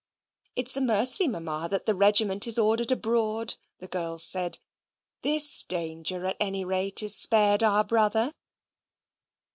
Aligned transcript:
"It 0.55 0.67
is 0.67 0.75
a 0.75 0.81
mercy, 0.81 1.27
Mamma, 1.27 1.67
that 1.69 1.85
the 1.85 1.93
regiment 1.93 2.47
is 2.47 2.57
ordered 2.57 2.91
abroad," 2.91 3.57
the 3.77 3.87
girls 3.87 4.23
said. 4.23 4.57
"THIS 5.21 5.61
danger, 5.61 6.25
at 6.25 6.37
any 6.39 6.65
rate, 6.65 7.03
is 7.03 7.13
spared 7.13 7.61
our 7.61 7.83
brother." 7.83 8.33